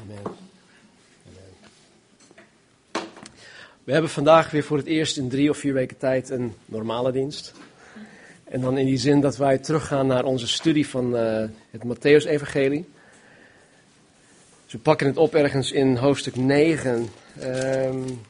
[0.00, 0.36] Amen.
[3.84, 7.12] We hebben vandaag weer voor het eerst in drie of vier weken tijd een normale
[7.12, 7.54] dienst.
[8.44, 12.88] En dan in die zin dat wij teruggaan naar onze studie van uh, het Matthäus-evangelie.
[14.64, 17.08] Dus we pakken het op ergens in hoofdstuk 9,
[17.42, 18.20] um,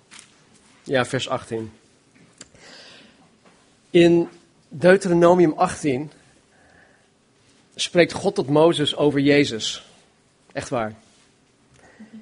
[0.83, 1.73] ja, vers 18.
[3.91, 4.29] In
[4.69, 6.11] Deuteronomium 18
[7.75, 9.85] spreekt God tot Mozes over Jezus.
[10.53, 10.95] Echt waar.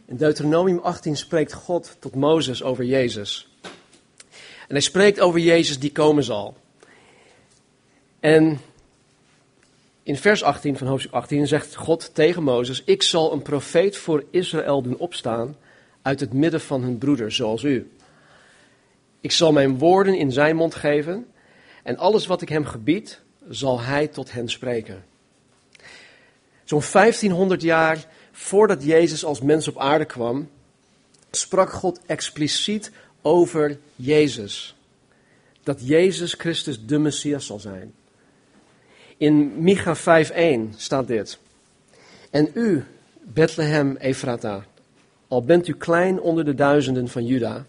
[0.09, 3.49] In Deuteronomium 18 spreekt God tot Mozes over Jezus.
[4.69, 6.57] En hij spreekt over Jezus die komen zal.
[8.21, 8.61] En
[10.03, 14.25] in vers 18 van hoofdstuk 18 zegt God tegen Mozes: Ik zal een profeet voor
[14.31, 15.57] Israël doen opstaan
[16.03, 17.91] uit het midden van hun broeders, zoals u.
[19.21, 21.27] Ik zal mijn woorden in zijn mond geven
[21.83, 25.05] en alles wat ik hem gebied, zal hij tot hen spreken.
[26.65, 28.07] Zo'n 1500 jaar
[28.39, 30.49] voordat Jezus als mens op aarde kwam,
[31.31, 32.91] sprak God expliciet
[33.23, 34.77] over Jezus.
[35.63, 37.93] Dat Jezus Christus de Messias zal zijn.
[39.17, 41.39] In Micha 5:1 staat dit.
[42.31, 42.85] En u,
[43.21, 44.65] Bethlehem Ephrata,
[45.29, 47.67] al bent u klein onder de duizenden van Juda,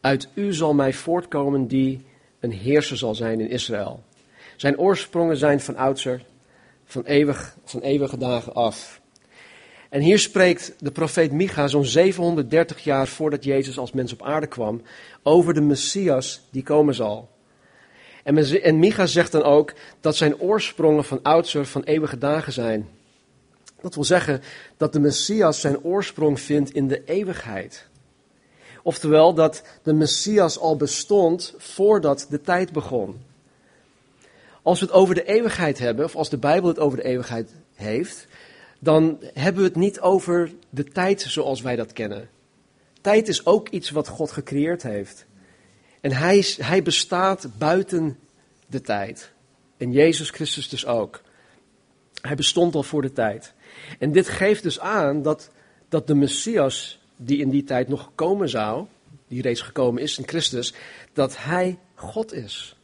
[0.00, 2.04] uit u zal mij voortkomen die
[2.40, 4.02] een heerser zal zijn in Israël.
[4.56, 6.24] Zijn oorsprongen zijn van oudsher,
[6.84, 9.00] van, eeuwig, van eeuwige dagen af.
[9.90, 14.46] En hier spreekt de profeet Micha zo'n 730 jaar voordat Jezus als mens op aarde
[14.46, 14.82] kwam,
[15.22, 17.28] over de Messias die komen zal.
[18.62, 22.88] En, Micha zegt dan ook dat zijn oorsprongen van oudsher van eeuwige dagen zijn.
[23.80, 24.42] Dat wil zeggen
[24.76, 27.86] dat de Messias zijn oorsprong vindt in de eeuwigheid.
[28.82, 33.20] Oftewel dat de Messias al bestond voordat de tijd begon.
[34.62, 37.50] Als we het over de eeuwigheid hebben, of als de Bijbel het over de eeuwigheid
[37.74, 38.26] heeft,
[38.78, 42.28] dan hebben we het niet over de tijd zoals wij dat kennen.
[43.00, 45.26] Tijd is ook iets wat God gecreëerd heeft.
[46.00, 48.18] En hij, hij bestaat buiten
[48.66, 49.32] de tijd.
[49.76, 51.22] En Jezus Christus dus ook.
[52.20, 53.52] Hij bestond al voor de tijd.
[53.98, 55.50] En dit geeft dus aan dat,
[55.88, 58.86] dat de Messias, die in die tijd nog komen zou,
[59.28, 60.74] die reeds gekomen is in Christus,
[61.12, 62.76] dat hij God is.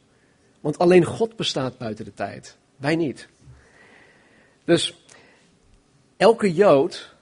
[0.59, 2.57] Want alleen God bestaat buiten de tijd.
[2.75, 3.27] Wij niet.
[4.63, 5.02] Dus
[6.23, 7.15] Elke Jood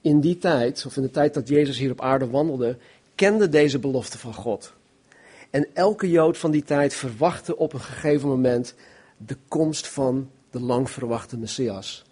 [0.00, 2.76] in die tijd, of in de tijd dat Jezus hier op aarde wandelde,
[3.14, 4.72] kende deze belofte van God.
[5.50, 8.74] En elke Jood van die tijd verwachtte op een gegeven moment
[9.16, 12.04] de komst van de lang verwachte Messias.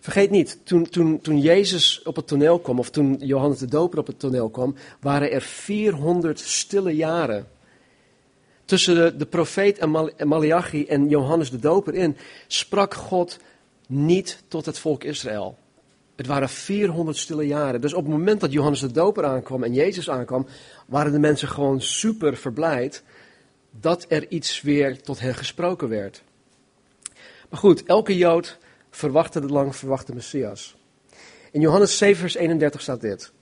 [0.00, 3.98] Vergeet niet, toen, toen, toen Jezus op het toneel kwam, of toen Johannes de Doper
[3.98, 7.48] op het toneel kwam, waren er 400 stille jaren.
[8.64, 9.90] Tussen de, de profeet en
[10.28, 13.38] Malachi en Johannes de Doper in sprak God
[13.86, 15.58] niet tot het volk Israël.
[16.20, 17.80] Het waren 400 stille jaren.
[17.80, 20.46] Dus op het moment dat Johannes de Doper aankwam en Jezus aankwam,
[20.86, 23.02] waren de mensen gewoon super verblijd
[23.70, 26.22] dat er iets weer tot hen gesproken werd.
[27.48, 28.58] Maar goed, elke Jood
[28.90, 30.76] verwachtte de lang verwachte Messias.
[31.50, 33.32] In Johannes 7, vers 31 staat dit.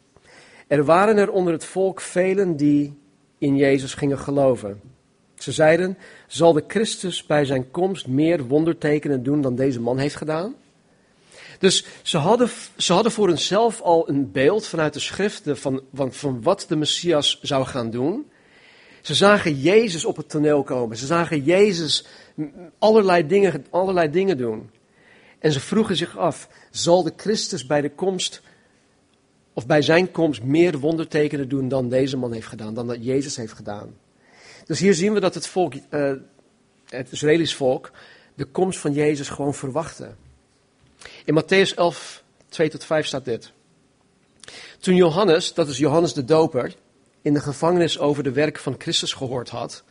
[0.66, 2.98] Er waren er onder het volk velen die
[3.38, 4.80] in Jezus gingen geloven.
[5.34, 10.16] Ze zeiden, zal de Christus bij zijn komst meer wondertekenen doen dan deze man heeft
[10.16, 10.54] gedaan?
[11.58, 16.12] Dus ze hadden, ze hadden voor hunzelf al een beeld vanuit de schriften van, van,
[16.12, 18.30] van wat de Messias zou gaan doen.
[19.02, 20.96] Ze zagen Jezus op het toneel komen.
[20.96, 22.06] Ze zagen Jezus
[22.78, 24.70] allerlei dingen, allerlei dingen doen.
[25.38, 28.42] En ze vroegen zich af, zal de Christus bij de komst,
[29.52, 33.36] of bij zijn komst, meer wondertekenen doen dan deze man heeft gedaan, dan dat Jezus
[33.36, 33.94] heeft gedaan?
[34.66, 36.12] Dus hier zien we dat het volk, uh,
[36.88, 37.90] het Israëlisch volk,
[38.34, 40.14] de komst van Jezus gewoon verwachtte.
[41.24, 43.52] In Matthäus 11, 2 tot 5 staat dit.
[44.80, 46.74] Toen Johannes, dat is Johannes de Doper,
[47.22, 49.84] in de gevangenis over de werken van Christus gehoord had,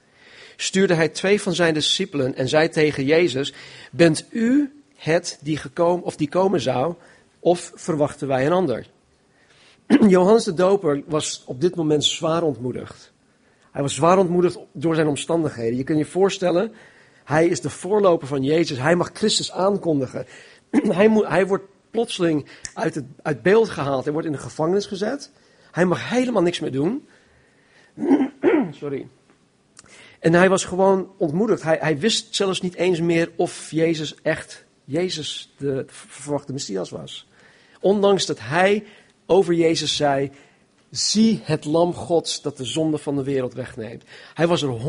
[0.55, 3.53] stuurde hij twee van zijn discipelen en zei tegen Jezus:
[3.91, 6.95] Bent u het die, gekomen, of die komen zou,
[7.39, 8.87] of verwachten wij een ander?
[10.07, 13.11] Johannes de Doper was op dit moment zwaar ontmoedigd.
[13.71, 15.77] Hij was zwaar ontmoedigd door zijn omstandigheden.
[15.77, 16.73] Je kunt je voorstellen,
[17.23, 18.77] hij is de voorloper van Jezus.
[18.77, 20.25] Hij mag Christus aankondigen.
[20.97, 24.03] hij, hij wordt plotseling uit, het, uit beeld gehaald.
[24.03, 25.31] Hij wordt in de gevangenis gezet.
[25.71, 27.07] Hij mag helemaal niks meer doen.
[28.71, 29.07] Sorry.
[30.19, 31.63] En hij was gewoon ontmoedigd.
[31.63, 37.27] Hij, hij wist zelfs niet eens meer of Jezus echt Jezus, de verwachte Messias, was.
[37.79, 38.83] Ondanks dat hij
[39.25, 40.31] over Jezus zei:
[40.89, 44.03] Zie het lam Gods dat de zonde van de wereld wegneemt.
[44.33, 44.79] Hij was er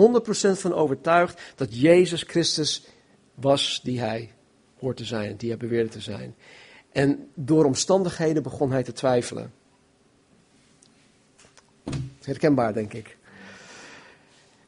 [0.57, 2.87] 100% van overtuigd dat Jezus Christus
[3.35, 4.33] was die hij
[4.81, 6.35] hoort te zijn, die hij beweerde te zijn.
[6.93, 9.53] En door omstandigheden begon hij te twijfelen.
[12.23, 13.17] Herkenbaar, denk ik.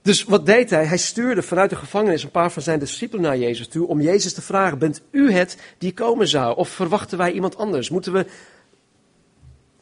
[0.02, 0.84] Dus wat deed hij?
[0.84, 4.34] Hij stuurde vanuit de gevangenis een paar van zijn discipelen naar Jezus toe om Jezus
[4.34, 6.56] te vragen: Bent u het die komen zou?
[6.56, 7.90] Of verwachten wij iemand anders?
[7.90, 8.26] Moeten we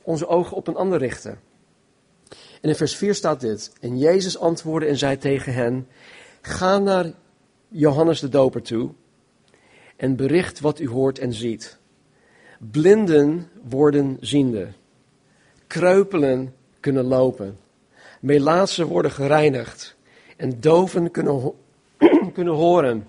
[0.03, 1.41] onze ogen op een ander richten?
[2.61, 3.73] En in vers 4 staat dit.
[3.81, 5.89] En Jezus antwoordde en zei tegen hen:
[6.41, 7.13] Ga naar
[7.69, 8.91] Johannes de Doper toe
[9.99, 11.79] en bericht wat u hoort en ziet.
[12.59, 14.69] Blinden worden ziende,
[15.67, 17.59] kreupelen kunnen lopen,
[18.21, 19.97] melaatsen worden gereinigd
[20.37, 21.53] en doven kunnen,
[22.35, 23.07] kunnen horen.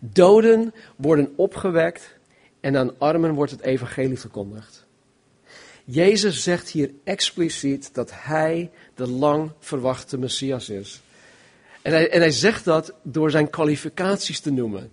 [0.00, 2.16] Doden worden opgewekt
[2.60, 4.86] en aan armen wordt het evangelie verkondigd.
[5.84, 11.00] Jezus zegt hier expliciet dat hij de lang verwachte Messias is.
[11.82, 14.92] En hij, en hij zegt dat door zijn kwalificaties te noemen.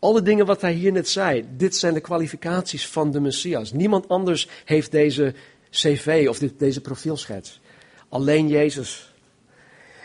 [0.00, 3.72] Alle dingen wat hij hier net zei, dit zijn de kwalificaties van de Messias.
[3.72, 5.34] Niemand anders heeft deze
[5.70, 7.60] cv of dit, deze profielschets.
[8.08, 9.14] Alleen Jezus.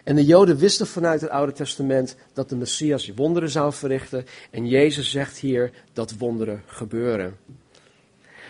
[0.03, 4.25] En de Joden wisten vanuit het Oude Testament dat de Messias wonderen zou verrichten.
[4.51, 7.37] En Jezus zegt hier dat wonderen gebeuren.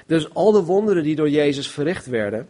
[0.05, 2.47] Dus al de wonderen die door Jezus verricht werden,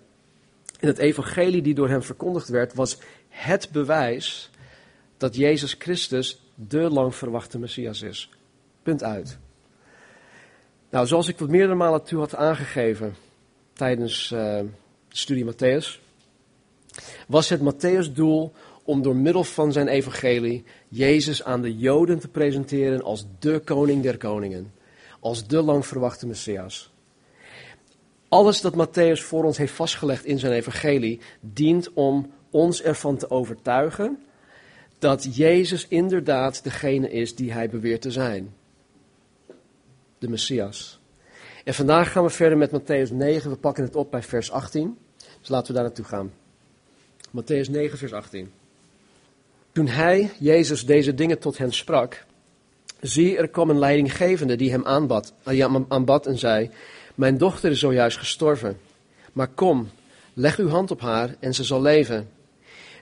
[0.80, 2.98] en het evangelie die door hem verkondigd werd, was
[3.30, 4.50] het bewijs
[5.18, 8.30] dat Jezus Christus de lang verwachte Messias is.
[8.86, 9.38] Punt uit.
[10.90, 13.16] Nou, zoals ik tot meerdere malen toe had aangegeven
[13.74, 14.68] tijdens uh, de
[15.08, 16.00] studie Matthäus,
[17.28, 18.54] was het Matthäus doel
[18.84, 24.04] om door middel van zijn evangelie Jezus aan de Joden te presenteren als de koning
[24.04, 24.74] der koningen,
[25.20, 26.94] als de lang verwachte Messias.
[28.30, 33.30] Alles dat Matthäus voor ons heeft vastgelegd in zijn evangelie dient om ons ervan te
[33.30, 34.20] overtuigen
[35.00, 38.54] dat Jezus inderdaad degene is die hij beweert te zijn.
[40.26, 41.00] De Messias.
[41.64, 43.50] En vandaag gaan we verder met Matthäus 9.
[43.50, 44.98] We pakken het op bij vers 18.
[45.40, 46.34] Dus laten we daar naartoe gaan.
[47.28, 48.52] Matthäus 9, vers 18.
[49.72, 52.26] Toen hij, Jezus, deze dingen tot hen sprak,
[53.02, 55.34] zie, er kwam een leidinggevende die hem aanbad,
[55.88, 56.70] aanbad en zei,
[57.16, 58.78] mijn dochter is zojuist gestorven,
[59.34, 59.90] maar kom,
[60.34, 62.30] leg uw hand op haar en ze zal leven.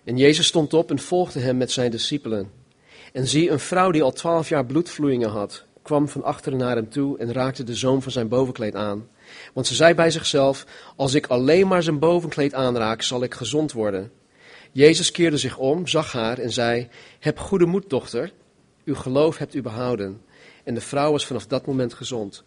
[0.04, 2.52] En Jezus stond op en volgde hem met zijn discipelen.
[3.14, 6.90] En zie, een vrouw die al twaalf jaar bloedvloeien had, kwam van achteren naar hem
[6.90, 9.08] toe en raakte de zoom van zijn bovenkleed aan.
[9.54, 10.66] Want ze zei bij zichzelf,
[10.96, 14.12] als ik alleen maar zijn bovenkleed aanraak, zal ik gezond worden.
[14.72, 16.88] Jezus keerde zich om, zag haar en zei,
[17.20, 18.32] heb goede moed, dochter,
[18.86, 20.22] uw geloof hebt u behouden.
[20.64, 22.44] En de vrouw was vanaf dat moment gezond.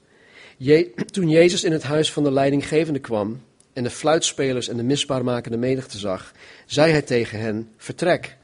[1.10, 3.42] Toen Jezus in het huis van de leidinggevende kwam
[3.72, 6.32] en de fluitspelers en de misbaarmakende menigte zag,
[6.66, 8.36] zei hij tegen hen, vertrek,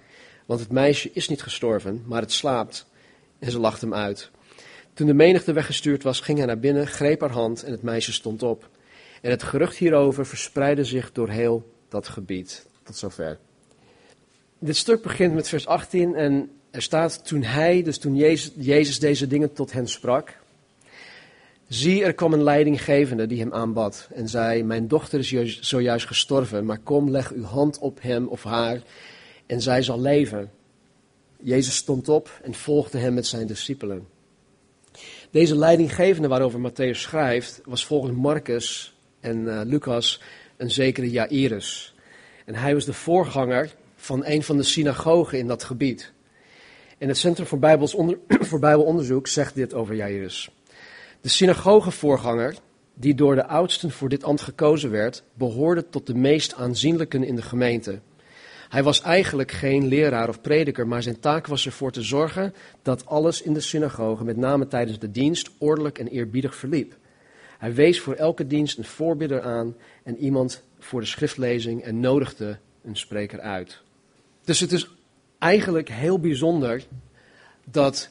[0.47, 2.87] want het meisje is niet gestorven, maar het slaapt.
[3.39, 4.31] En ze lachten hem uit.
[4.95, 8.13] Toen de menigte weggestuurd was, ging hij naar binnen, greep haar hand en het meisje
[8.13, 8.69] stond op.
[9.21, 12.67] En het gerucht hierover verspreidde zich door heel dat gebied.
[12.83, 13.39] Tot zover.
[14.59, 18.99] Dit stuk begint met vers 18 en er staat toen hij, dus toen Jezus, Jezus
[18.99, 20.41] deze dingen tot hen sprak.
[21.69, 26.65] Zie, er kwam een leidinggevende die hem aanbad en zei, mijn dochter is zojuist gestorven,
[26.65, 28.83] maar kom, leg uw hand op hem of haar
[29.47, 30.51] en zij zal leven.
[31.39, 34.07] Jezus stond op en volgde hem met zijn discipelen.
[35.33, 40.21] Deze leidinggevende waarover Matthäus schrijft, was volgens Marcus en uh, Lucas
[40.57, 41.95] een zekere Jairus.
[42.45, 46.13] En hij was de voorganger van een van de synagogen in dat gebied.
[46.99, 48.19] En het Centrum voor, Bijbels onder,
[48.49, 50.51] voor Bijbelonderzoek zegt dit over Jairus.
[51.21, 52.57] De synagogevoorganger,
[52.95, 57.37] die door de oudsten voor dit ambt gekozen werd, behoorde tot de meest aanzienlijken in
[57.37, 58.01] de gemeente.
[58.73, 63.07] Hij was eigenlijk geen leraar of prediker, maar zijn taak was ervoor te zorgen dat
[63.07, 66.97] alles in de synagoge, met name tijdens de dienst, ordelijk en eerbiedig verliep.
[67.59, 72.59] Hij wees voor elke dienst een voorbidder aan en iemand voor de schriftlezing en nodigde
[72.85, 73.83] een spreker uit.
[74.45, 74.89] Dus het is
[75.39, 76.85] eigenlijk heel bijzonder
[77.65, 78.11] dat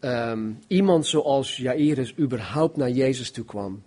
[0.00, 3.82] um, iemand zoals Jairus überhaupt naar Jezus toe kwam.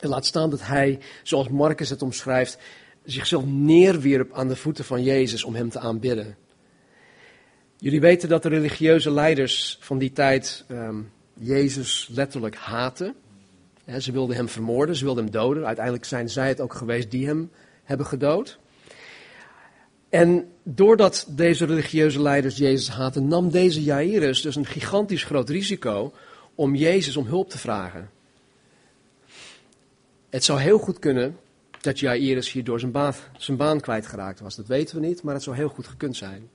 [0.00, 2.58] En laat staan dat hij, zoals Marcus het omschrijft,
[3.04, 6.36] zichzelf neerwierp aan de voeten van Jezus om hem te aanbidden.
[7.78, 13.14] Jullie weten dat de religieuze leiders van die tijd um, Jezus letterlijk haten.
[13.98, 15.66] ze wilden hem vermoorden, ze wilden hem doden.
[15.66, 17.50] Uiteindelijk zijn zij het ook geweest die hem
[17.84, 18.58] hebben gedood.
[20.08, 26.12] En doordat deze religieuze leiders Jezus haten, nam deze Jairus dus een gigantisch groot risico
[26.54, 28.10] om Jezus om hulp te vragen.
[30.30, 31.36] Het zou heel goed kunnen
[31.84, 34.56] dat Jairus hierdoor zijn baan, zijn baan kwijtgeraakt was.
[34.56, 36.50] Dat weten we niet, maar het zou heel goed gekund zijn.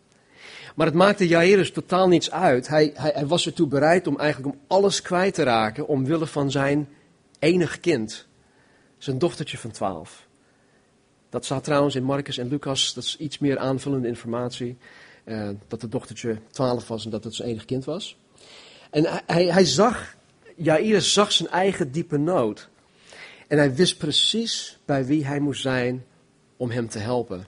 [0.75, 2.67] Maar het maakte Jairus totaal niets uit.
[2.67, 6.51] Hij, hij, hij was ertoe bereid om eigenlijk om alles kwijt te raken omwille van
[6.51, 6.89] zijn
[7.39, 8.27] enig kind.
[8.97, 10.27] Zijn dochtertje van twaalf.
[11.29, 14.77] Dat staat trouwens in Marcus en Lucas, dat is iets meer aanvullende informatie.
[15.25, 18.17] Uh, dat het dochtertje 12 was en dat het zijn enig kind was.
[18.89, 20.15] En hij, hij zag,
[20.55, 22.69] Jairus zag zijn eigen diepe nood.
[23.49, 26.05] En hij wist precies bij wie hij moest zijn
[26.57, 27.47] om hem te helpen.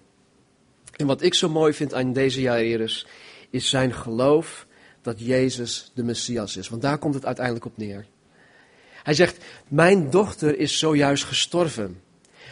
[0.95, 3.07] En wat ik zo mooi vind aan deze Jairus,
[3.49, 4.67] is zijn geloof
[5.01, 6.69] dat Jezus de Messias is.
[6.69, 8.05] Want daar komt het uiteindelijk op neer.
[9.03, 12.01] Hij zegt, mijn dochter is zojuist gestorven.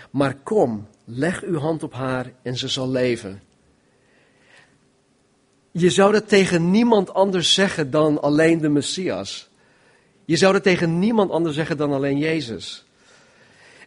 [0.10, 3.42] Maar kom, leg uw hand op haar en ze zal leven.
[5.72, 9.50] Je zou dat tegen niemand anders zeggen dan alleen de Messias.
[10.26, 12.88] Je zou dat tegen niemand anders zeggen dan alleen Jezus.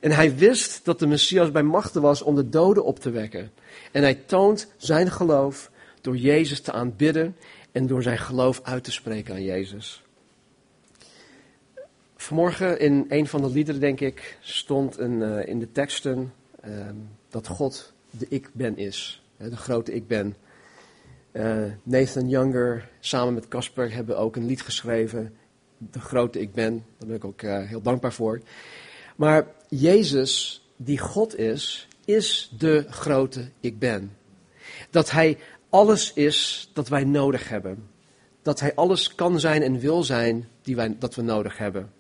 [0.03, 3.51] En hij wist dat de Messias bij machten was om de doden op te wekken.
[3.93, 7.37] En hij toont zijn geloof door Jezus te aanbidden
[7.73, 10.03] en door zijn geloof uit te spreken aan Jezus.
[12.17, 16.33] Vanmorgen in een van de liederen, denk ik, stond een, uh, in de teksten
[16.65, 16.87] uh,
[17.29, 19.23] dat God de ik ben is.
[19.37, 20.37] De grote ik ben.
[21.33, 25.35] Uh, Nathan Younger samen met Casper hebben ook een lied geschreven.
[25.79, 26.85] De grote ik ben.
[26.99, 28.41] Daar ben ik ook uh, heel dankbaar voor.
[29.17, 34.17] Maar Jezus, die God is, is de grote ik ben.
[34.91, 35.39] Dat hij
[35.69, 37.91] alles is dat wij nodig hebben.
[38.43, 41.93] Dat hij alles kan zijn en wil zijn die wij, dat we nodig hebben.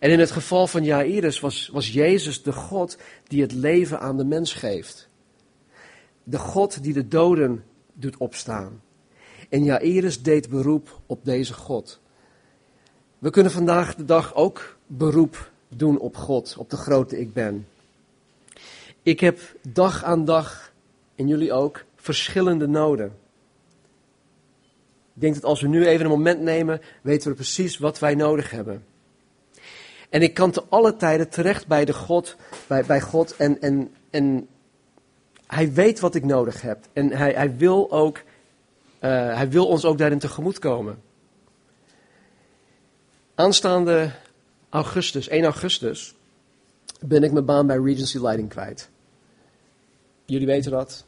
[0.00, 2.98] En in het geval van Jairus was, was Jezus de God
[3.28, 5.08] die het leven aan de mens geeft.
[6.24, 8.82] De God die de doden doet opstaan.
[9.48, 12.00] En Jairus deed beroep op deze God.
[13.18, 17.66] We kunnen vandaag de dag ook beroep doen op God, op de grote ik ben.
[19.02, 20.72] Ik heb dag aan dag,
[21.14, 23.16] en jullie ook, verschillende noden.
[25.14, 28.14] Ik denk dat als we nu even een moment nemen, weten we precies wat wij
[28.14, 28.84] nodig hebben.
[30.08, 33.94] En ik kan te alle tijden terecht bij, de God, bij, bij God en, en,
[34.10, 34.48] en
[35.46, 36.78] hij weet wat ik nodig heb.
[36.92, 41.02] En hij, hij, wil ook, uh, hij wil ons ook daarin tegemoet komen.
[43.34, 44.10] Aanstaande
[44.68, 46.14] augustus, 1 augustus,
[47.00, 48.88] ben ik mijn baan bij Regency Lighting kwijt.
[50.24, 51.04] Jullie weten dat.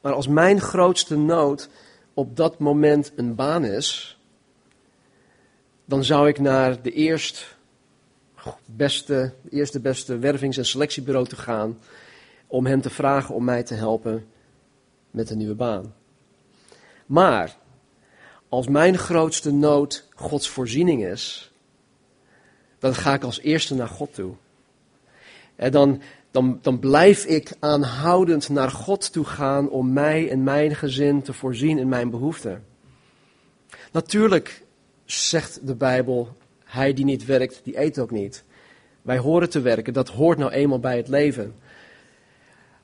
[0.00, 1.68] Maar als mijn grootste nood
[2.14, 4.18] op dat moment een baan is,
[5.84, 7.56] dan zou ik naar de eerst
[8.64, 11.78] beste, eerste beste wervings- en selectiebureau te gaan
[12.46, 14.26] om hen te vragen om mij te helpen
[15.10, 15.94] met een nieuwe baan.
[17.06, 17.56] Maar
[18.48, 21.49] als mijn grootste nood Gods voorziening is,
[22.80, 24.32] dan ga ik als eerste naar God toe.
[25.56, 30.74] En dan, dan, dan blijf ik aanhoudend naar God toe gaan om mij en mijn
[30.74, 32.64] gezin te voorzien in mijn behoeften.
[33.92, 34.62] Natuurlijk
[35.04, 38.44] zegt de Bijbel, hij die niet werkt, die eet ook niet.
[39.02, 41.54] Wij horen te werken, dat hoort nou eenmaal bij het leven.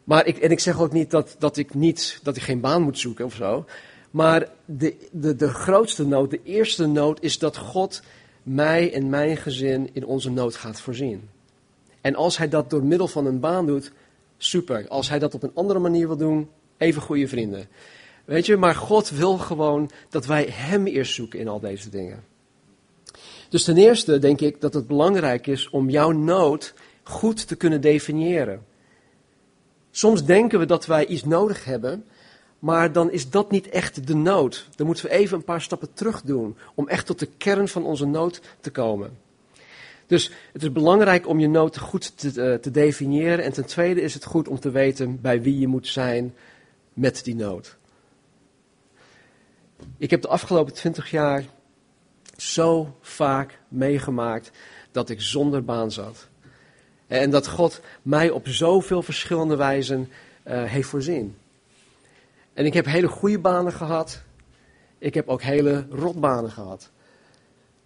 [0.05, 2.83] Maar ik, en ik zeg ook niet dat, dat, ik niet dat ik geen baan
[2.83, 3.65] moet zoeken of zo.
[4.11, 8.03] Maar de, de, de grootste nood, de eerste nood, is dat God
[8.47, 11.29] mij en mijn gezin in onze nood gaat voorzien.
[12.01, 13.93] En als hij dat door middel van een baan doet,
[14.37, 14.89] super.
[14.89, 17.69] Als hij dat op een andere manier wil doen, even goede vrienden.
[18.25, 22.25] Weet je, maar God wil gewoon dat wij Hem eerst zoeken in al deze dingen.
[23.49, 27.81] Dus ten eerste denk ik dat het belangrijk is om jouw nood goed te kunnen
[27.81, 28.65] definiëren.
[29.91, 32.05] Soms denken we dat wij iets nodig hebben,
[32.59, 34.69] maar dan is dat niet echt de nood.
[34.75, 37.85] Dan moeten we even een paar stappen terug doen om echt tot de kern van
[37.85, 39.19] onze nood te komen.
[40.07, 43.45] Dus het is belangrijk om je nood goed te, uh, te definiëren.
[43.45, 46.35] En ten tweede is het goed om te weten bij wie je moet zijn
[46.93, 47.77] met die nood.
[49.99, 51.45] Ik heb de afgelopen twintig jaar
[52.37, 54.51] zo vaak meegemaakt
[54.91, 56.29] dat ik zonder baan zat.
[57.07, 60.09] En dat God mij op zoveel verschillende wijzen
[60.49, 61.37] uh, heeft voorzien.
[62.57, 64.23] En ik heb hele goede banen gehad.
[64.99, 66.91] Ik heb ook hele rotbanen gehad.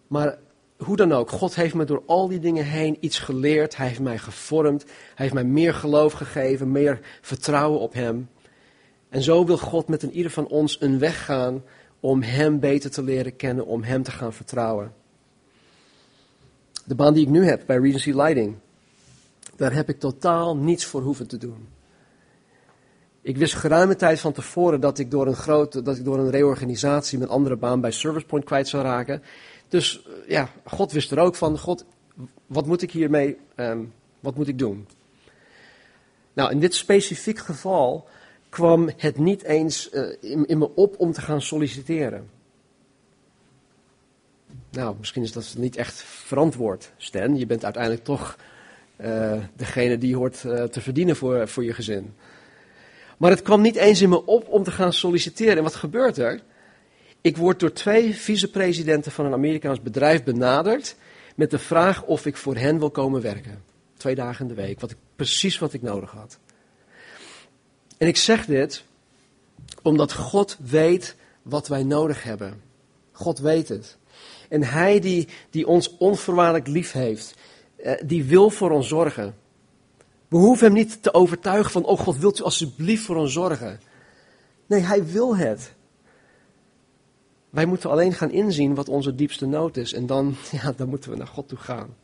[0.06, 0.38] Maar
[0.76, 3.76] hoe dan ook, God heeft me door al die dingen heen iets geleerd.
[3.76, 4.82] Hij heeft mij gevormd.
[4.84, 8.28] Hij heeft mij meer geloof gegeven, meer vertrouwen op Hem.
[9.08, 11.62] En zo wil God met een ieder van ons een weg gaan
[12.00, 14.92] om Hem beter te leren kennen, om Hem te gaan vertrouwen.
[16.84, 18.56] De baan die ik nu heb bij Regency Lighting,
[19.56, 21.68] daar heb ik totaal niets voor hoeven te doen.
[23.22, 26.30] Ik wist geruime tijd van tevoren dat ik door een, grote, dat ik door een
[26.30, 29.22] reorganisatie mijn andere baan bij Service Point kwijt zou raken.
[29.68, 31.84] Dus eh, ja, God wist er ook van, God,
[32.46, 34.86] wat moet ik hiermee, um, wat moet ik doen?
[36.32, 38.08] Nou, in dit specifiek geval
[38.48, 42.30] kwam het niet eens uh, in, me op om te gaan solliciteren.
[44.70, 47.36] Nou, misschien is dat niet echt verantwoord, Stan.
[47.36, 48.36] Je bent uiteindelijk toch
[49.00, 52.14] uh, degene die hoort te verdienen voor, voor je gezin.
[53.20, 55.56] Maar het kwam niet eens in me op om te gaan solliciteren.
[55.56, 56.42] En wat gebeurt er?
[57.20, 60.96] Ik word door twee vicepresidenten van een Amerikaans bedrijf benaderd
[61.36, 63.62] met de vraag of ik voor hen wil komen werken.
[63.96, 66.38] Twee dagen in de week, wat ik, precies wat ik nodig had.
[67.98, 68.84] En ik zeg dit
[69.82, 72.62] omdat God weet wat wij nodig hebben.
[73.12, 73.96] God weet het.
[74.48, 77.34] En Hij die, die ons onvoorwaardelijk lief heeft,
[77.76, 79.34] eh, die wil voor ons zorgen.
[80.30, 83.80] We hoeven Hem niet te overtuigen van, oh God, wilt u alsjeblieft voor ons zorgen?
[84.66, 85.74] Nee, Hij wil het.
[87.50, 89.92] Wij moeten alleen gaan inzien wat onze diepste nood is.
[89.92, 91.96] En dan, ja, dan moeten we naar God toe gaan.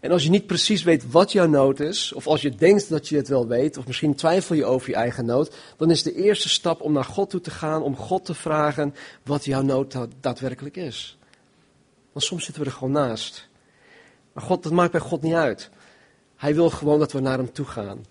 [0.00, 3.08] En als je niet precies weet wat jouw nood is, of als je denkt dat
[3.08, 6.14] je het wel weet, of misschien twijfel je over je eigen nood, dan is de
[6.14, 9.96] eerste stap om naar God toe te gaan, om God te vragen wat jouw nood
[10.20, 11.18] daadwerkelijk is.
[12.12, 13.48] Want soms zitten we er gewoon naast.
[14.32, 15.70] Maar God, dat maakt bij God niet uit.
[16.40, 18.04] Hij wil gewoon dat we naar Hem toe gaan.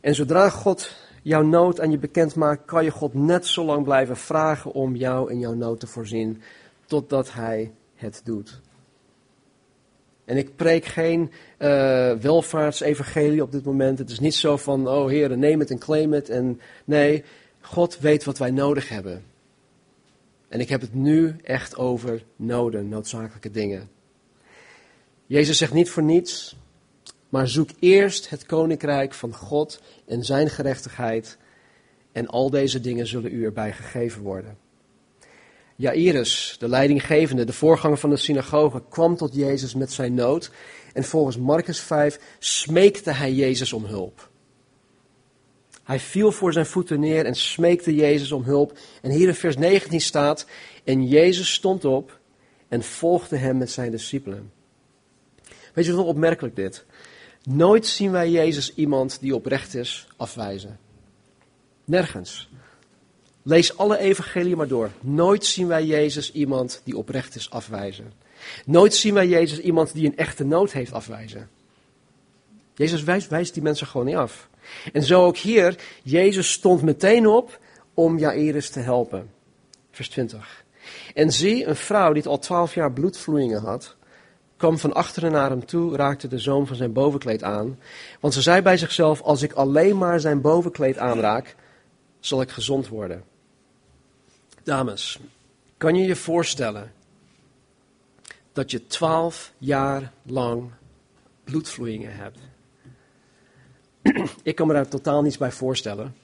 [0.00, 3.84] En zodra God jouw nood aan je bekend maakt, kan je God net zo lang
[3.84, 6.42] blijven vragen om jou in jouw nood te voorzien,
[6.86, 8.60] totdat Hij het doet.
[10.24, 13.98] En ik preek geen uh, welvaartsevangelie op dit moment.
[13.98, 16.28] Het is niet zo van, oh Heer, neem het en claim het.
[16.28, 17.24] En nee,
[17.60, 19.24] God weet wat wij nodig hebben.
[20.48, 23.88] En ik heb het nu echt over noden, noodzakelijke dingen.
[25.26, 26.56] Jezus zegt niet voor niets,
[27.30, 31.38] maar zoek eerst het koninkrijk van God en zijn gerechtigheid.
[32.12, 34.58] En al deze dingen zullen u erbij gegeven worden.
[35.76, 40.50] Jairus, de leidinggevende, de voorganger van de synagoge, kwam tot Jezus met zijn nood.
[40.92, 44.28] En volgens Marcus 5 smeekte hij Jezus om hulp.
[45.84, 48.78] Hij viel voor zijn voeten neer en smeekte Jezus om hulp.
[49.02, 50.46] En hier in vers 19 staat:
[50.84, 52.18] En Jezus stond op
[52.68, 54.52] en volgde hem met zijn discipelen.
[55.74, 56.84] Weet je wat opmerkelijk dit?
[57.42, 60.78] Nooit zien wij Jezus iemand die oprecht is afwijzen.
[61.84, 62.48] Nergens.
[63.42, 64.90] Lees alle evangelieën maar door.
[65.00, 68.12] Nooit zien wij Jezus iemand die oprecht is afwijzen.
[68.66, 71.48] Nooit zien wij Jezus iemand die een echte nood heeft afwijzen.
[72.74, 74.48] Jezus wijst, wijst die mensen gewoon niet af.
[74.92, 77.58] En zo ook hier, Jezus stond meteen op
[77.94, 79.30] om Jairus te helpen.
[79.90, 80.64] Vers 20.
[81.14, 83.96] En zie, een vrouw die al twaalf jaar bloedvloeien had,
[84.60, 87.78] kwam van achteren naar hem toe, raakte de zoom van zijn bovenkleed aan.
[88.20, 91.56] Want ze zei bij zichzelf, als ik alleen maar zijn bovenkleed aanraak,
[92.18, 93.24] zal ik gezond worden.
[94.62, 95.18] Dames,
[95.76, 96.92] kan je je voorstellen
[98.52, 100.70] dat je twaalf jaar lang
[101.44, 102.38] bloedvloeien hebt?
[104.42, 106.14] Ik kan me daar totaal niets bij voorstellen.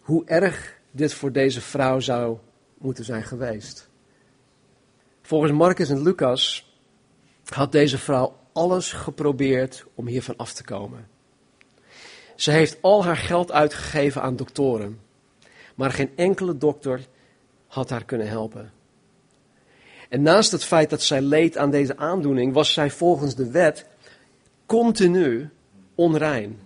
[0.00, 2.38] Hoe erg dit voor deze vrouw zou
[2.78, 3.88] moeten zijn geweest.
[5.22, 6.69] Volgens Marcus en Lucas
[7.54, 11.08] had deze vrouw alles geprobeerd om hiervan af te komen.
[12.34, 15.00] Ze heeft al haar geld uitgegeven aan doktoren,
[15.74, 17.06] maar geen enkele dokter
[17.66, 18.72] had haar kunnen helpen.
[20.08, 23.86] En naast het feit dat zij leed aan deze aandoening, was zij volgens de wet
[24.66, 25.50] continu
[25.94, 26.60] onrein.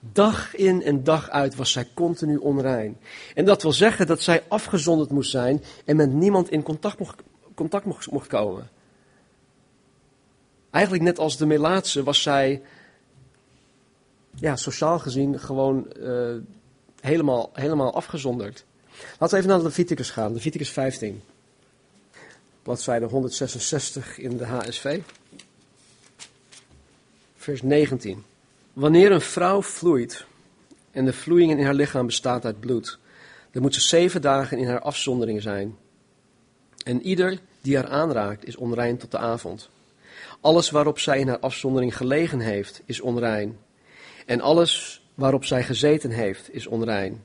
[0.00, 2.98] Dag in en dag uit was zij continu onrein.
[3.34, 7.22] En dat wil zeggen dat zij afgezonderd moest zijn en met niemand in contact mocht,
[7.54, 8.70] contact mocht, komen.
[10.70, 12.62] Eigenlijk net als de Melaatse was zij,
[14.34, 16.34] ja, sociaal gezien gewoon uh,
[17.00, 18.64] helemaal, helemaal afgezonderd.
[19.18, 21.22] Laten we even naar de Leviticus gaan, Leviticus 15.
[22.62, 25.00] Bladzijde 166 in de HSV.
[27.36, 28.24] Vers 19.
[28.72, 30.24] Wanneer een vrouw vloeit
[30.90, 32.98] en de vloeiing in haar lichaam bestaat uit bloed,
[33.50, 35.76] dan moet ze zeven dagen in haar afzondering zijn.
[36.84, 39.68] En ieder die haar aanraakt is onrein tot de avond.
[40.40, 43.58] Alles waarop zij in haar afzondering gelegen heeft, is onrein.
[44.26, 47.24] En alles waarop zij gezeten heeft, is onrein.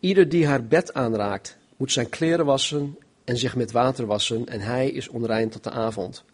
[0.00, 4.60] Ieder die haar bed aanraakt, moet zijn kleren wassen en zich met water wassen, en
[4.60, 6.24] hij is onrein tot de avond.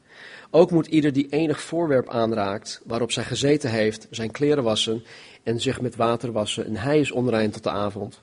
[0.50, 5.04] Ook moet ieder die enig voorwerp aanraakt waarop zij gezeten heeft, zijn kleren wassen
[5.42, 8.22] en zich met water wassen, en hij is onrein tot de avond.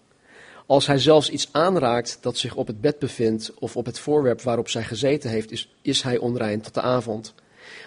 [0.66, 4.42] Als hij zelfs iets aanraakt dat zich op het bed bevindt of op het voorwerp
[4.42, 7.34] waarop zij gezeten heeft, is, is hij onrein tot de avond.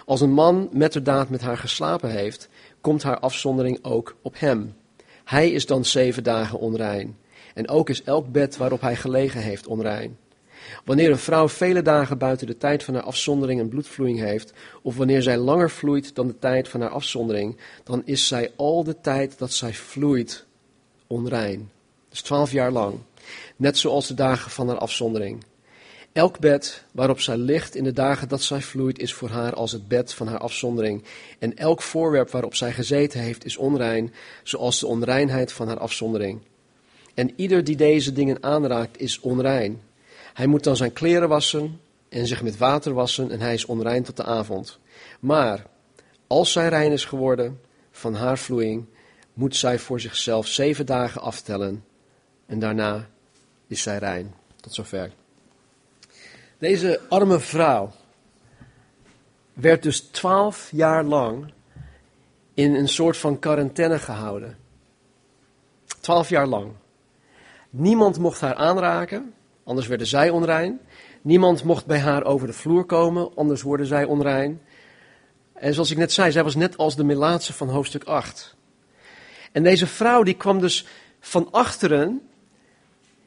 [0.05, 2.49] Als een man metterdaad met haar geslapen heeft,
[2.81, 4.75] komt haar afzondering ook op hem.
[5.25, 7.17] Hij is dan zeven dagen onrein.
[7.55, 10.19] En ook is elk bed waarop hij gelegen heeft onrein.
[10.85, 14.97] Wanneer een vrouw vele dagen buiten de tijd van haar afzondering een bloedvloeiing heeft, of
[14.97, 19.01] wanneer zij langer vloeit dan de tijd van haar afzondering, dan is zij al de
[19.01, 20.47] tijd dat zij vloeit
[21.07, 21.71] onrein.
[22.09, 22.99] Dus twaalf jaar lang.
[23.57, 25.45] Net zoals de dagen van haar afzondering.
[26.15, 29.73] Elk bed waarop zij ligt in de dagen dat zij vloeit, is voor haar als
[29.73, 31.05] het bed van haar afzondering.
[31.39, 36.41] En elk voorwerp waarop zij gezeten heeft, is onrein, zoals de onreinheid van haar afzondering.
[37.15, 39.83] En ieder die deze dingen aanraakt, is onrein.
[40.35, 44.03] Hij moet dan zijn kleren wassen en zich met water wassen, en hij is onrein
[44.03, 44.79] tot de avond.
[45.21, 45.67] Maar
[46.27, 48.85] als zij rein is geworden van haar vloeiing,
[49.33, 51.85] moet zij voor zichzelf zeven dagen aftellen,
[52.47, 53.09] en daarna
[53.67, 54.35] is zij rein.
[54.61, 55.11] Tot zover.
[56.59, 57.91] Deze arme vrouw
[59.53, 61.53] werd dus twaalf jaar lang
[62.55, 64.57] in een soort van quarantaine gehouden.
[66.01, 66.73] Twaalf jaar lang.
[67.71, 70.81] Niemand mocht haar aanraken, anders werden zij onrein.
[71.23, 74.61] Niemand mocht bij haar over de vloer komen, anders worden zij onrein.
[75.53, 78.57] En zoals ik net zei, zij was net als de Melaatse van hoofdstuk 8.
[79.53, 80.87] En deze vrouw die kwam dus
[81.21, 82.29] van achteren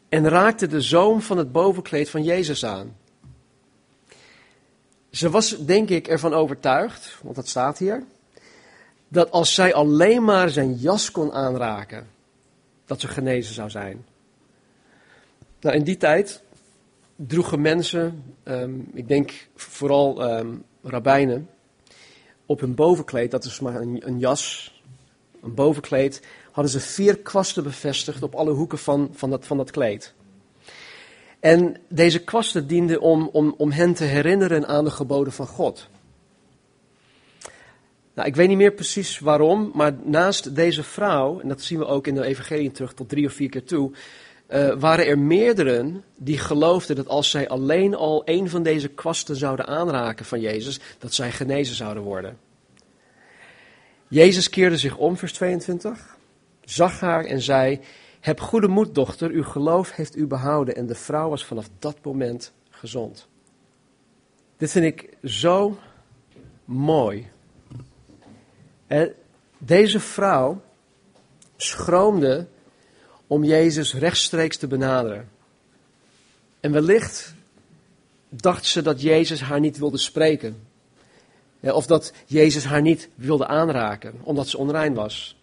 [0.09, 2.95] en raakte de zoom van het bovenkleed van Jezus aan.
[5.17, 8.03] Ze was, denk ik, ervan overtuigd, want dat staat hier,
[9.07, 12.07] dat als zij alleen maar zijn jas kon aanraken,
[12.85, 14.05] dat ze genezen zou zijn.
[15.61, 16.41] Nou, in die tijd
[17.15, 21.49] droegen mensen, ehm, ik denk vooral um, rabbijnen,
[22.45, 24.73] op hun bovenkleed, dat is maar een, een, jas,
[25.41, 29.71] een bovenkleed, hadden ze vier kwasten bevestigd op alle hoeken van, van, dat, van dat
[29.71, 30.13] kleed.
[31.39, 35.87] En deze kwasten dienden om, om, om hen te herinneren aan de geboden van God.
[38.13, 41.85] Nou, ik weet niet meer precies waarom, maar naast deze vrouw, en dat zien we
[41.85, 43.91] ook in de evangelie terug tot drie of vier keer toe,
[44.49, 49.35] uh, waren er meerdere die geloofden dat als zij alleen al een van deze kwasten
[49.35, 52.37] zouden aanraken van Jezus, dat zij genezen zouden worden.
[54.07, 56.17] Jezus keerde zich om, vers 22,
[56.63, 57.79] zag haar en zei,
[58.19, 60.75] heb goede moed, dochter, uw geloof heeft u behouden.
[60.75, 63.27] En de vrouw was vanaf dat moment gezond.
[64.57, 65.77] Dit vind ik zo
[66.65, 67.27] mooi.
[69.57, 70.61] Deze vrouw
[71.57, 72.47] schroomde
[73.27, 75.29] om Jezus rechtstreeks te benaderen.
[76.59, 77.33] En wellicht
[78.29, 80.67] dacht ze dat Jezus haar niet wilde spreken.
[81.61, 85.36] Of dat Jezus haar niet wilde aanraken, omdat ze onrein was.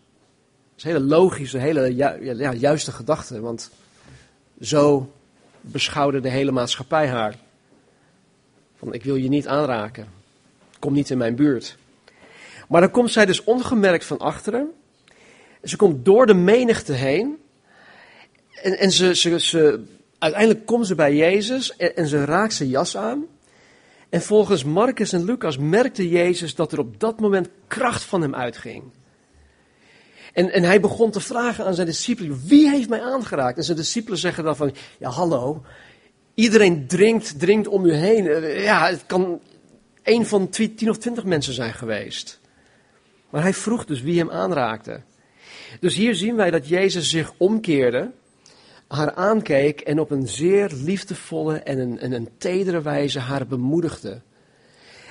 [0.77, 3.71] Is een hele logische, hele ja, juiste gedachte, want
[4.61, 5.13] zo
[5.61, 7.39] beschouwde de hele maatschappij haar.
[8.79, 10.07] Van ik wil je niet aanraken,
[10.79, 11.77] kom niet in mijn buurt.
[12.69, 14.71] Maar dan komt zij dus ongemerkt van achteren.
[15.63, 17.37] Ze komt door de menigte heen.
[18.63, 19.85] En, en ze, ze,
[20.19, 23.25] uiteindelijk komt ze bij Jezus en, en ze raakt zijn jas aan.
[24.09, 28.35] En volgens Marcus en Lucas merkte Jezus dat er op dat moment kracht van hem
[28.35, 28.83] uitging.
[30.35, 33.57] En, en hij begon te vragen aan zijn discipelen, wie heeft mij aangeraakt?
[33.57, 35.63] En zijn discipelen zeggen dan van, ja hallo,
[36.35, 38.27] iedereen dringt, dringt om u heen.
[38.27, 39.41] Eh, ja, het kan
[40.03, 42.41] een van tien of twintig mensen zijn geweest.
[43.31, 45.01] Maar hij vroeg dus wie hem aanraakte.
[45.81, 48.11] Dus hier zien wij dat Jezus zich omkeerde,
[48.89, 54.21] haar aankeek en op een zeer liefdevolle en een, en een tedere wijze haar bemoedigde.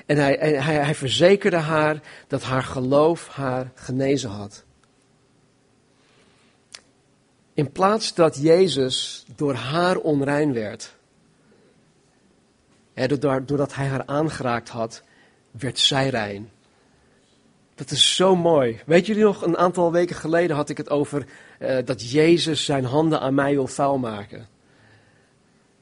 [0.06, 4.64] En hij, hij, hij verzekerde haar dat haar geloof haar genezen had.
[7.54, 10.96] In plaats dat Jezus door haar onrein werd,
[13.46, 15.04] doordat hij haar aangeraakt had,
[15.52, 16.50] werd zij rein.
[17.76, 18.80] Dat is zo mooi.
[18.86, 21.26] Weet jullie nog, een aantal weken geleden had ik het over
[21.60, 24.48] uh, dat Jezus zijn handen aan mij wil vuil maken.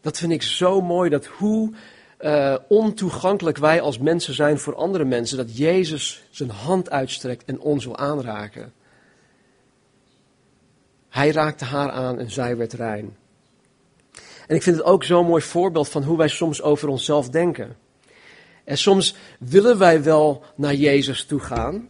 [0.02, 1.74] Dat vind ik zo mooi, dat hoe
[2.22, 7.60] uh, ontoegankelijk wij als mensen zijn voor andere mensen, dat Jezus zijn hand uitstrekt en
[7.60, 8.74] ons wil aanraken.
[11.12, 13.18] Hij raakte haar aan en zij werd rein.
[14.48, 17.78] En ik vind het ook zo'n mooi voorbeeld van hoe wij soms over onszelf denken.
[18.64, 21.90] En soms willen wij wel naar Jezus toe gaan.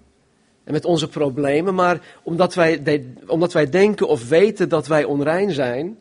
[0.63, 5.51] En met onze problemen, maar omdat wij, omdat wij denken of weten dat wij onrein
[5.51, 5.97] zijn,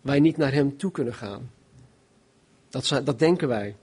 [0.00, 1.50] wij niet naar Hem toe kunnen gaan.
[2.68, 3.76] Dat, dat denken wij.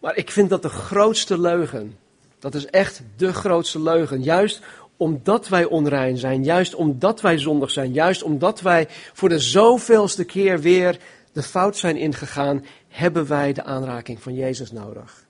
[0.00, 1.96] Maar ik vind dat de grootste leugen.
[2.38, 4.22] Dat is echt de grootste leugen.
[4.22, 4.62] Juist
[5.04, 10.24] omdat wij onrein zijn, juist omdat wij zondig zijn, juist omdat wij voor de zoveelste
[10.24, 10.98] keer weer
[11.32, 15.26] de fout zijn ingegaan, hebben wij de aanraking van Jezus nodig.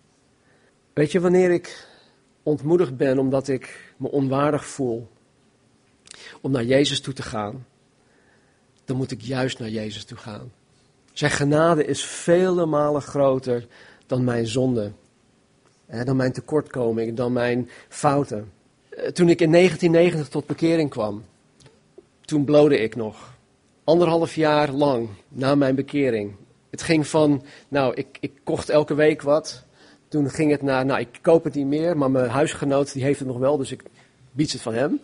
[0.93, 1.89] Weet je, wanneer ik
[2.43, 5.09] ontmoedigd ben omdat ik me onwaardig voel
[6.41, 7.67] om naar Jezus toe te gaan,
[8.85, 10.53] dan moet ik juist naar Jezus toe gaan.
[11.13, 13.67] Zijn genade is vele malen groter
[14.07, 14.93] dan mijn zonde,
[16.05, 18.54] dan mijn tekortkoming, dan mijn fouten.
[18.97, 21.25] Eh, toen ik in 1990 tot bekering kwam,
[22.25, 23.33] toen blode ik nog.
[23.85, 26.33] Anderhalf jaar lang na mijn bekering
[26.71, 29.65] Het ging van, nou, ik, ik kocht elke week wat.
[30.09, 33.19] Toen ging het naar, nou, ik koop het niet meer, maar mijn huisgenoot die heeft
[33.19, 33.83] het nog wel, dus ik
[34.33, 35.01] bied het van hem.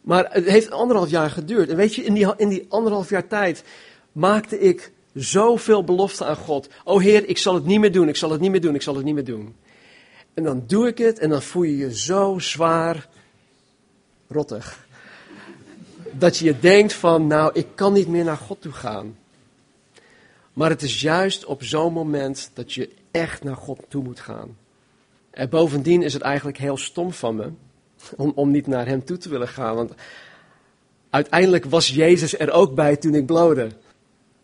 [0.00, 1.68] Maar het heeft anderhalf jaar geduurd.
[1.68, 3.64] En weet je, in die, in die anderhalf jaar tijd
[4.12, 6.68] maakte ik zoveel beloften aan God.
[6.84, 8.82] O Heer, ik zal het niet meer doen, ik zal het niet meer doen, ik
[8.82, 9.54] zal het niet meer doen.
[10.38, 13.08] En dan doe ik het en dan voel je je zo zwaar
[14.28, 14.86] rottig.
[16.12, 19.16] Dat je denkt van, nou, ik kan niet meer naar God toe gaan.
[20.52, 24.56] Maar het is juist op zo'n moment dat je echt naar God toe moet gaan.
[25.30, 27.50] En bovendien is het eigenlijk heel stom van me
[28.16, 29.74] om, om niet naar Hem toe te willen gaan.
[29.74, 29.92] Want
[31.10, 33.68] uiteindelijk was Jezus er ook bij toen ik blode.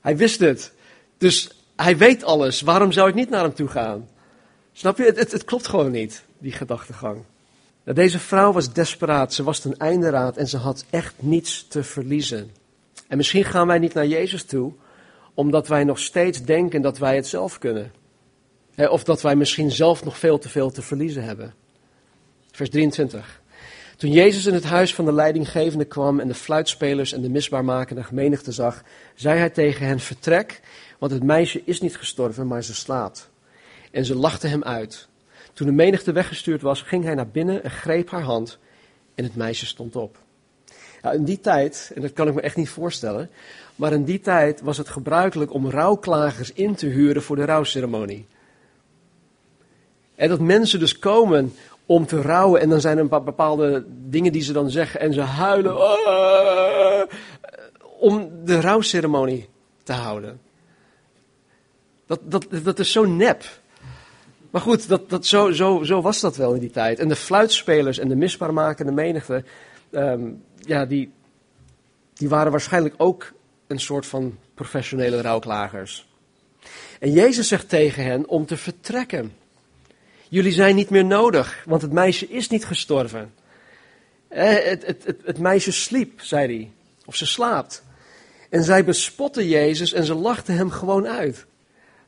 [0.01, 0.73] Hij wist het.
[1.19, 2.61] Dus hij weet alles.
[2.61, 4.09] Waarom zou ik niet naar hem toe gaan?
[4.77, 5.05] Snap je?
[5.05, 7.23] Het, het, klopt gewoon niet, die gedachtegang.
[7.85, 9.33] Deze vrouw was desperaat.
[9.33, 12.51] Ze was ten einde raad en ze had echt niets te verliezen.
[13.09, 14.73] En misschien gaan wij niet naar Jezus toe,
[15.35, 17.93] omdat wij nog steeds denken dat wij het zelf kunnen.
[18.77, 21.55] Of dat wij misschien zelf nog veel te veel te verliezen hebben.
[22.53, 23.43] Vers 23.
[23.97, 28.05] Toen Jezus in het huis van de leidinggevende kwam en de fluitspelers en de misbaarmakende
[28.11, 28.83] menigte zag,
[29.15, 30.61] zei hij tegen hen: Vertrek,
[30.99, 33.33] want het meisje is niet gestorven, maar ze slaapt.
[33.95, 35.09] En ze lachten hem uit.
[35.53, 38.59] Toen de menigte weggestuurd was, ging hij naar binnen en greep haar hand
[39.15, 40.19] en het meisje stond op.
[41.13, 43.31] In die tijd, en dat kan ik me echt niet voorstellen,
[43.77, 48.27] maar in die tijd was het gebruikelijk om rouwklagers in te huren voor de rouwceremonie.
[50.15, 51.55] En dat mensen dus komen
[51.87, 52.61] om te rouwen.
[52.61, 55.01] En dan zijn er bepaalde dingen die ze dan zeggen.
[55.01, 55.77] En ze huilen.
[55.77, 57.11] Ah,
[57.99, 59.49] om de rouwceremonie
[59.83, 60.41] te houden.
[62.07, 63.63] Dat, dat, dat is zo nep.
[64.55, 66.99] Maar goed, dat, dat, zo, zo, zo was dat wel in die tijd.
[66.99, 69.45] En de fluitspelers en de misbaarmakende menigte.
[69.91, 71.13] Um, ja, die,
[72.13, 73.33] die waren waarschijnlijk ook
[73.67, 76.09] een soort van professionele rouwklagers.
[77.01, 79.33] En Jezus zegt tegen hen om te vertrekken.
[80.29, 83.35] Jullie zijn niet meer nodig, want het meisje is niet gestorven.
[84.29, 86.71] Eh, het, het, het, het meisje sliep, zei hij.
[87.05, 87.83] Of ze slaapt.
[88.51, 91.47] En zij bespotten Jezus en ze lachten hem gewoon uit.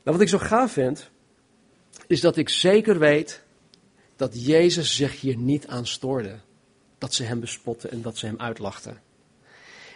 [0.03, 1.09] Nou, wat ik zo gaaf vind,
[2.07, 3.41] is dat ik zeker weet
[4.15, 6.35] dat Jezus zich hier niet aan stoorde.
[6.97, 9.01] Dat ze hem bespotten en dat ze hem uitlachten.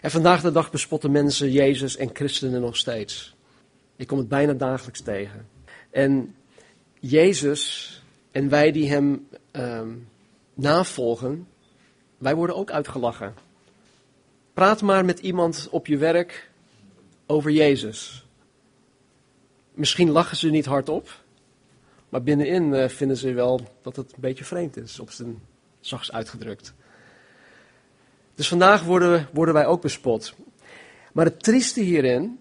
[0.01, 3.35] En vandaag de dag bespotten mensen Jezus en christenen nog steeds.
[3.95, 5.47] Ik kom het bijna dagelijks tegen.
[5.89, 6.35] En
[6.99, 10.07] Jezus en wij die hem um,
[10.53, 11.47] navolgen,
[12.17, 13.33] wij worden ook uitgelachen.
[14.53, 16.49] Praat maar met iemand op je werk
[17.25, 18.25] over Jezus.
[19.73, 21.20] Misschien lachen ze niet hardop,
[22.11, 25.41] maar binnenin uh, vinden ze wel dat het een beetje vreemd is, op zijn
[25.79, 26.73] zachts uitgedrukt.
[28.35, 30.33] Dus vandaag worden, worden wij ook bespot.
[31.13, 32.39] Maar het trieste hierin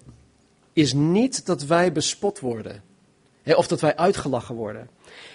[0.73, 2.83] is niet dat wij bespot worden.
[3.43, 4.91] Hè, of dat wij uitgelachen worden.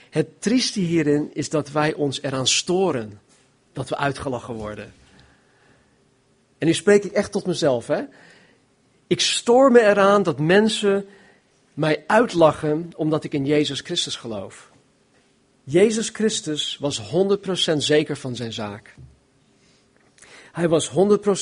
[0.09, 3.19] Het trieste hierin is dat wij ons eraan storen
[3.73, 4.93] dat we uitgelachen worden.
[6.57, 7.87] En nu spreek ik echt tot mezelf.
[7.87, 8.03] Hè?
[9.07, 11.05] Ik stoor me eraan dat mensen
[11.75, 14.71] mij uitlachen omdat ik in Jezus Christus geloof.
[15.63, 17.01] Jezus Christus was
[17.73, 18.95] 100% zeker van zijn zaak.
[20.51, 20.91] Hij was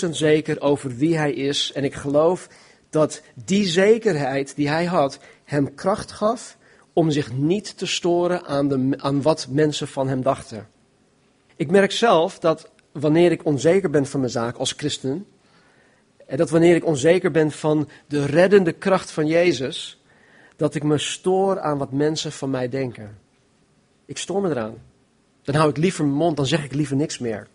[0.05, 2.47] 100% zeker over wie hij is en ik geloof
[2.89, 6.57] dat die zekerheid die hij had hem kracht gaf
[6.93, 10.67] om zich niet te storen aan, de, aan wat mensen van hem dachten.
[11.55, 15.25] Ik merk zelf dat wanneer ik onzeker ben van mijn zaak als christen,
[16.25, 20.02] en dat wanneer ik onzeker ben van de reddende kracht van Jezus,
[20.55, 23.17] dat ik me stoor aan wat mensen van mij denken.
[24.05, 24.75] Ik stoor me eraan.
[25.41, 27.47] Dan hou ik liever mijn mond, dan zeg ik liever niks meer.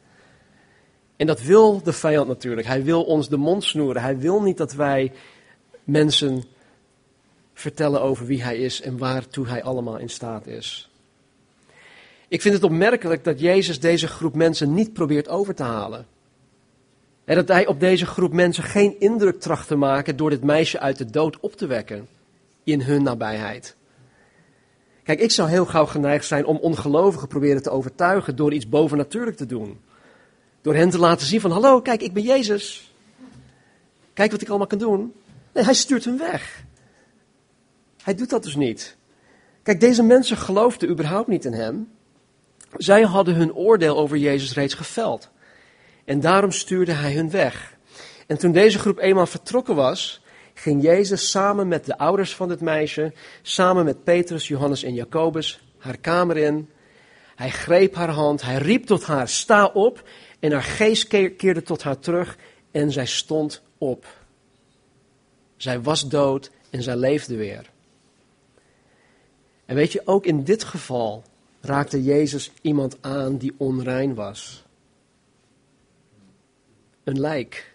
[1.16, 2.66] En dat wil de vijand natuurlijk.
[2.66, 4.02] Hij wil ons de mond snoeren.
[4.02, 5.12] Hij wil niet dat wij
[5.84, 6.44] mensen
[7.54, 10.90] vertellen over wie hij is en waartoe hij allemaal in staat is.
[12.28, 16.06] Ik vind het opmerkelijk dat Jezus deze groep mensen niet probeert over te halen.
[17.24, 20.80] En dat hij op deze groep mensen geen indruk tracht te maken door dit meisje
[20.80, 22.08] uit de dood op te wekken
[22.72, 23.76] in hun nabijheid.
[25.02, 29.36] Kijk, ik zou heel gauw geneigd zijn om ongelovigen proberen te overtuigen door iets bovennatuurlijk
[29.36, 29.80] te doen.
[30.60, 32.94] Door hen te laten zien van, hallo, kijk, ik ben Jezus.
[34.12, 35.12] Kijk wat ik allemaal kan doen.
[35.52, 36.64] Nee, hij stuurt hen weg.
[38.02, 38.96] Hij doet dat dus niet.
[39.62, 41.90] Kijk, deze mensen geloofden überhaupt niet in hem.
[42.76, 45.30] Zij hadden hun oordeel over Jezus reeds geveld.
[46.04, 47.76] En daarom stuurde hij hun weg.
[48.26, 50.22] En toen deze groep eenmaal vertrokken was,
[50.58, 55.60] ging Jezus samen met de ouders van dit meisje, samen met Petrus, Johannes en Jacobus,
[55.78, 56.70] haar kamer in.
[57.34, 60.08] Hij greep haar hand, hij riep tot haar, sta op.
[60.40, 62.38] En haar geest keerde tot haar terug
[62.70, 64.06] en zij stond op.
[65.56, 67.70] Zij was dood en zij leefde weer.
[69.66, 71.22] En weet je, ook in dit geval
[71.60, 74.64] raakte Jezus iemand aan die onrein was.
[77.04, 77.74] Een lijk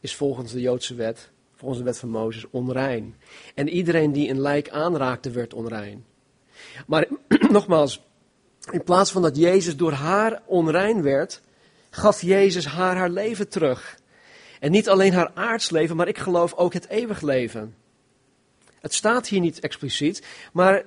[0.00, 1.31] is volgens de Joodse wet,
[1.62, 3.16] volgens de wet van Mozes, onrein.
[3.54, 6.04] En iedereen die een lijk aanraakte, werd onrein.
[6.86, 7.06] Maar
[7.50, 8.02] nogmaals,
[8.70, 11.42] in plaats van dat Jezus door haar onrein werd,
[11.90, 13.98] gaf Jezus haar haar leven terug.
[14.60, 17.74] En niet alleen haar aards leven, maar ik geloof ook het eeuwig leven.
[18.80, 20.84] Het staat hier niet expliciet, maar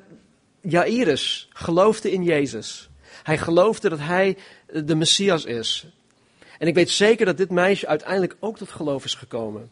[0.62, 2.90] Jairus geloofde in Jezus.
[3.24, 5.88] Hij geloofde dat hij de Messias is.
[6.58, 9.72] En ik weet zeker dat dit meisje uiteindelijk ook tot geloof is gekomen.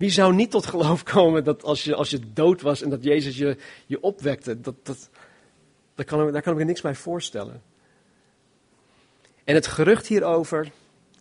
[0.00, 3.04] Wie zou niet tot geloof komen dat als je, als je dood was en dat
[3.04, 4.60] Jezus je, je opwekte?
[4.60, 5.10] Dat, dat,
[5.94, 7.62] daar, kan daar kan ik me niks bij voorstellen.
[9.44, 10.72] En het gerucht hierover,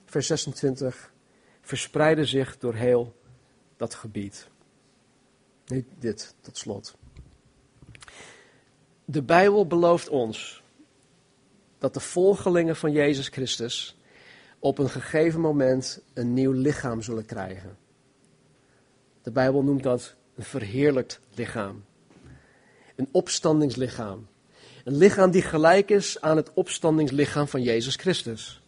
[0.06, 1.12] vers 26,
[1.62, 3.16] verspreidde zich door heel
[3.78, 4.48] dat gebied.
[5.66, 6.96] Nu dit tot slot.
[9.06, 10.64] De Bijbel belooft ons
[11.78, 13.98] dat de volgelingen van Jezus Christus
[14.60, 17.88] op een gegeven moment een nieuw lichaam zullen krijgen.
[19.22, 21.84] De Bijbel noemt dat een verheerlijkt lichaam.
[22.96, 24.28] Een opstandingslichaam.
[24.84, 28.62] Een lichaam die gelijk is aan het opstandingslichaam van Jezus Christus.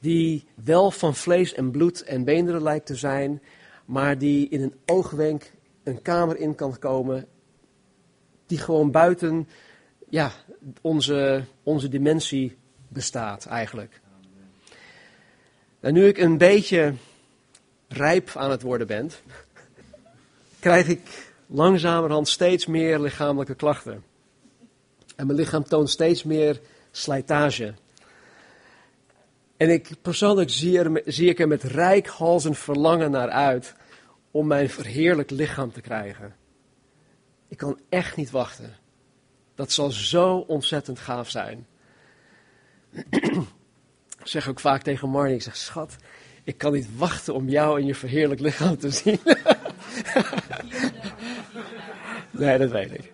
[0.00, 3.42] Die wel van vlees en bloed en beenderen lijkt te zijn,
[3.84, 7.26] maar die in een oogwenk een kamer in kan komen.
[8.46, 9.48] Die gewoon buiten
[10.08, 10.32] ja,
[10.80, 12.56] onze, onze dimensie
[12.88, 14.00] bestaat eigenlijk.
[15.80, 16.94] Nou, nu ik een beetje
[17.88, 19.10] rijp aan het worden ben,
[20.60, 24.04] krijg ik langzamerhand steeds meer lichamelijke klachten.
[25.16, 27.74] En mijn lichaam toont steeds meer slijtage.
[29.56, 33.74] En ik persoonlijk zie, er, zie ik er met rijkhalsend verlangen naar uit
[34.30, 36.36] om mijn verheerlijk lichaam te krijgen.
[37.48, 38.76] Ik kan echt niet wachten.
[39.54, 41.66] Dat zal zo ontzettend gaaf zijn.
[44.20, 45.96] ik zeg ook vaak tegen Marnie, ik zeg, schat,
[46.48, 49.20] ik kan niet wachten om jou in je verheerlijk lichaam te zien.
[52.40, 53.12] nee, dat weet ik.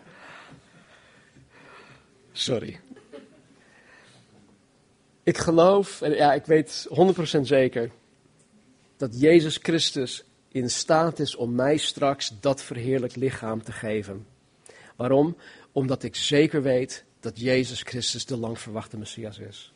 [2.33, 2.81] Sorry.
[5.23, 6.89] Ik geloof, en ja, ik weet
[7.39, 7.91] 100% zeker,
[8.97, 14.27] dat Jezus Christus in staat is om mij straks dat verheerlijk lichaam te geven.
[14.97, 15.37] Waarom?
[15.73, 19.74] Omdat ik zeker weet dat Jezus Christus de lang verwachte Messias is.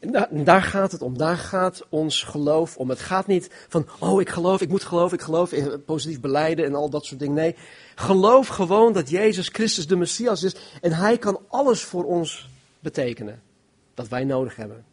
[0.00, 1.18] En daar, gaat het om.
[1.18, 2.88] Daar gaat ons geloof om.
[2.88, 5.52] Het gaat niet van, oh ik geloof, ik moet geloven, ik geloof,
[5.84, 7.34] positief beleiden en al dat soort dingen.
[7.34, 7.56] Nee,
[7.94, 12.48] geloof gewoon dat Jezus Christus de Messias is en Hij kan alles voor ons
[12.80, 13.42] betekenen
[13.94, 14.84] dat wij nodig hebben.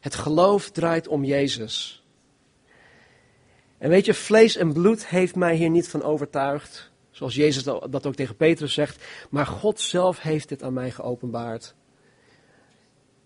[0.00, 2.04] Het geloof draait om Jezus.
[3.78, 6.90] En weet je, vlees en bloed heeft mij hier niet van overtuigd.
[7.10, 9.04] Zoals Jezus dat ook tegen Petrus zegt.
[9.30, 11.74] Maar God zelf heeft dit aan mij geopenbaard.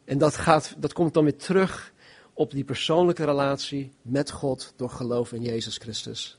[0.08, 1.92] En dat, gaat, dat komt dan weer terug
[2.32, 6.38] op die persoonlijke relatie met God door geloof in Jezus Christus.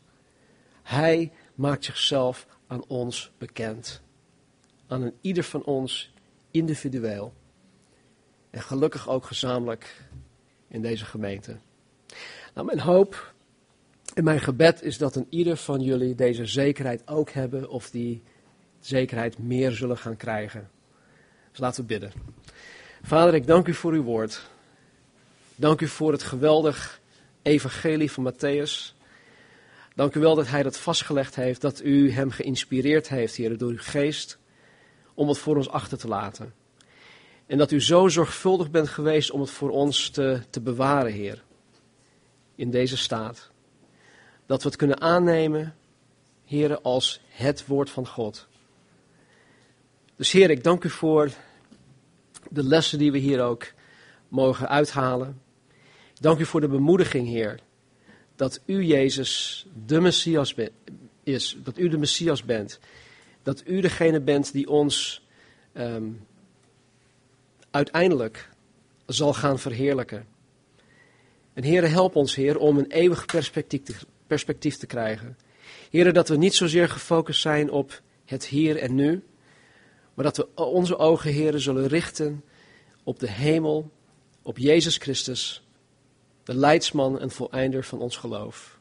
[0.84, 4.01] Hij maakt zichzelf aan ons bekend.
[4.88, 6.13] Aan een ieder van ons
[6.51, 7.34] individueel.
[8.49, 10.10] En gelukkig ook gezamenlijk
[10.67, 11.58] in deze gemeente.
[12.53, 13.34] Nou, mijn hoop
[14.13, 18.23] en mijn gebed is dat een ieder van jullie deze zekerheid ook hebben of die
[18.79, 20.69] zekerheid meer zullen gaan krijgen.
[21.49, 22.12] Dus laten we bidden.
[23.01, 24.47] Vader, ik dank u voor uw woord.
[25.55, 26.99] Dank u voor het geweldig
[27.41, 28.97] evangelie van Matthäus.
[29.95, 33.69] Dank u wel dat hij dat vastgelegd heeft, dat u hem geïnspireerd heeft, Heer, door
[33.69, 34.38] uw geest,
[35.13, 36.53] om het voor ons achter te laten.
[37.45, 41.43] En dat u zo zorgvuldig bent geweest om het voor ons te, te bewaren, Heer,
[42.55, 43.49] in deze staat.
[44.45, 45.75] Dat we het kunnen aannemen,
[46.45, 48.47] Heer, als het woord van God.
[50.15, 51.29] Dus Heer, ik dank u voor
[52.49, 53.73] de lessen die we hier ook
[54.28, 55.41] mogen uithalen.
[56.19, 57.60] Dank u voor de bemoediging, Heer,
[58.36, 60.56] dat u Jezus de Messias
[61.23, 62.79] is, dat u de Messias bent,
[63.44, 65.25] dat u degene bent die ons
[65.73, 66.08] ehm,
[67.71, 68.50] uiteindelijk
[69.06, 70.27] zal gaan verheerlijken.
[71.54, 73.96] En Heer, help ons, Heer, om een eeuwig perspectief te,
[74.27, 75.37] perspectief te krijgen.
[75.90, 79.23] Heer, dat we niet zozeer gefocust zijn op het hier en nu,
[80.20, 82.44] maar dat we onze ogen, heren, zullen richten
[83.04, 83.92] op de hemel,
[84.42, 85.67] op Jezus Christus,
[86.44, 88.80] de leidsman en voleinder van ons geloof.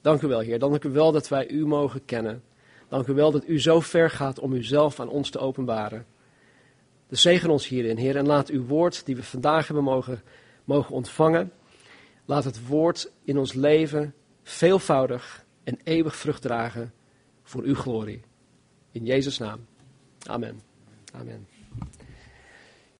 [0.00, 0.58] Dank u wel, Heer.
[0.58, 2.42] Dank u wel dat wij u mogen kennen.
[2.88, 6.06] Dank u wel dat u zo ver gaat om uzelf aan ons te openbaren.
[7.08, 10.22] De zegen ons hierin, Heer, en laat uw woord die we vandaag hebben mogen,
[10.64, 11.52] mogen ontvangen,
[12.24, 16.92] laat het woord in ons leven veelvoudig en eeuwig vrucht dragen
[17.42, 18.22] voor uw glorie.
[18.92, 19.68] In Jezus' naam.
[20.28, 20.60] Amen.
[21.14, 21.46] Amen.